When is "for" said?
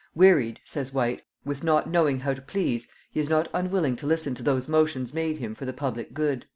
5.53-5.65